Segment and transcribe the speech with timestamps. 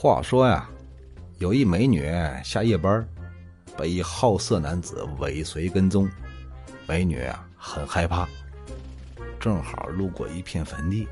[0.00, 0.70] 话说呀，
[1.38, 2.08] 有一美女
[2.44, 3.04] 下夜班，
[3.76, 6.08] 被一好色男子尾随跟踪，
[6.86, 8.28] 美女啊很害怕。
[9.40, 11.08] 正好路过一片坟地，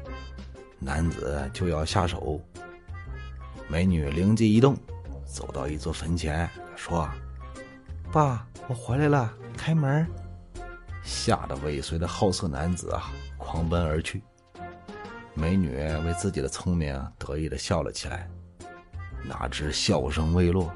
[0.79, 2.41] 男子就要下手。
[3.67, 4.77] 美女灵机一动，
[5.25, 7.11] 走到一座坟前，说
[8.13, 10.07] ：“爸，我回来了，开门。”
[11.03, 14.23] 吓得尾随的好色男子啊，狂奔而去。
[15.35, 18.31] 美女为自己的聪明得意的笑了起来。
[19.29, 20.73] 哪知笑声未落，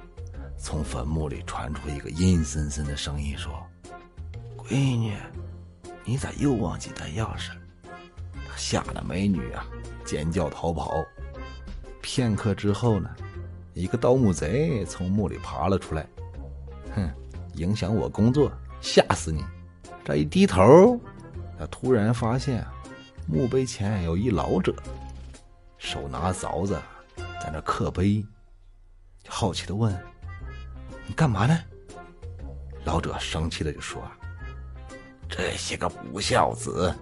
[0.58, 3.52] 从坟墓里传出一个阴森森的声音，说
[4.58, 5.16] ：“闺女，
[6.04, 7.60] 你咋又忘记带钥匙了？”
[8.56, 9.64] 吓得美女啊，
[10.04, 11.04] 尖叫逃跑。
[12.02, 13.08] 片刻之后呢，
[13.72, 16.06] 一个盗墓贼从墓里爬了出来，
[16.94, 17.08] 哼，
[17.54, 19.44] 影响我工作，吓死你！
[20.04, 20.98] 这一低头，
[21.58, 22.66] 他突然发现
[23.26, 24.74] 墓碑前有一老者，
[25.78, 26.76] 手拿凿子，
[27.40, 28.24] 在那刻碑。
[29.28, 29.92] 好奇的问
[31.06, 31.58] ：“你干嘛呢？”
[32.84, 34.02] 老者生气的就说
[35.28, 36.94] ：“这些个不孝子，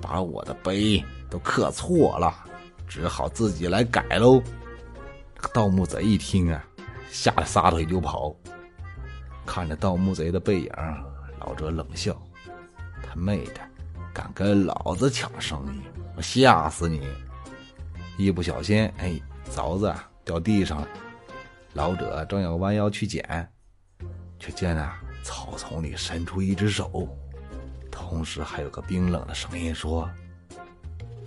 [0.00, 2.34] 把我的碑都刻错了，
[2.88, 4.42] 只好自己来改喽。”
[5.52, 6.64] 盗墓贼一听啊，
[7.10, 8.34] 吓得撒腿就跑。
[9.44, 10.72] 看着盗墓贼的背影，
[11.38, 12.20] 老者冷笑。
[13.02, 13.60] 他妹的，
[14.12, 15.80] 敢跟老子抢生意，
[16.16, 17.06] 我吓死你！
[18.16, 20.88] 一不小心，哎，凿子掉地上了。
[21.76, 23.46] 老者正要弯腰去捡，
[24.38, 27.06] 却见啊，草丛里伸出一只手，
[27.92, 30.08] 同时还有个冰冷的声音说：“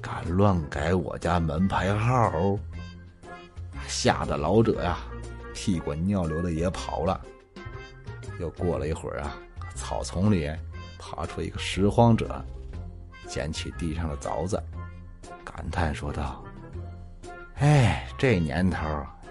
[0.02, 2.58] 敢乱改我家门牌号！”
[3.88, 4.98] 吓得老者呀，
[5.54, 7.22] 屁滚尿流的也跑了。
[8.40, 9.38] 又过了一会儿啊，
[9.76, 10.52] 草丛里。
[11.02, 12.44] 爬出一个拾荒者，
[13.26, 14.62] 捡起地上的凿子，
[15.46, 16.44] 感叹说道
[17.56, 18.86] ：“哎，这年头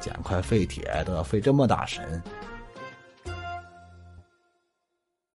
[0.09, 2.23] 捡块废铁都要费这么大神，